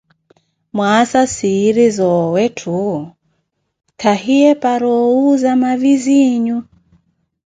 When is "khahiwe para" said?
4.01-4.87